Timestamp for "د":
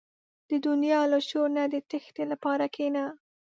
0.49-0.51, 1.73-1.75